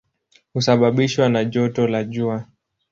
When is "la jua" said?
1.87-2.45